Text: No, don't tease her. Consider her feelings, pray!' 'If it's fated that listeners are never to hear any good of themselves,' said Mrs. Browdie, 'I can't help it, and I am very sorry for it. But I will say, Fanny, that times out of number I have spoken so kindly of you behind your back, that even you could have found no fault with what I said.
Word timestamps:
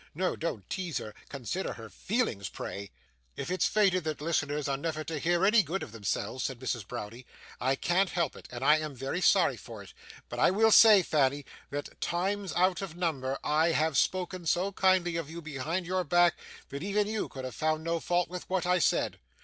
No, 0.15 0.35
don't 0.35 0.67
tease 0.67 0.97
her. 0.97 1.13
Consider 1.29 1.73
her 1.73 1.87
feelings, 1.87 2.49
pray!' 2.49 2.89
'If 3.35 3.51
it's 3.51 3.67
fated 3.67 4.03
that 4.05 4.19
listeners 4.19 4.67
are 4.67 4.75
never 4.75 5.03
to 5.03 5.19
hear 5.19 5.45
any 5.45 5.61
good 5.61 5.83
of 5.83 5.91
themselves,' 5.91 6.43
said 6.45 6.57
Mrs. 6.57 6.87
Browdie, 6.87 7.27
'I 7.59 7.75
can't 7.75 8.09
help 8.09 8.35
it, 8.35 8.47
and 8.51 8.63
I 8.65 8.79
am 8.79 8.95
very 8.95 9.21
sorry 9.21 9.57
for 9.57 9.83
it. 9.83 9.93
But 10.27 10.39
I 10.39 10.49
will 10.49 10.71
say, 10.71 11.03
Fanny, 11.03 11.45
that 11.69 12.01
times 12.01 12.51
out 12.53 12.81
of 12.81 12.95
number 12.97 13.37
I 13.43 13.73
have 13.73 13.95
spoken 13.95 14.47
so 14.47 14.71
kindly 14.71 15.17
of 15.17 15.29
you 15.29 15.39
behind 15.39 15.85
your 15.85 16.03
back, 16.03 16.35
that 16.69 16.81
even 16.81 17.05
you 17.05 17.29
could 17.29 17.45
have 17.45 17.53
found 17.53 17.83
no 17.83 17.99
fault 17.99 18.27
with 18.27 18.49
what 18.49 18.65
I 18.65 18.79
said. 18.79 19.19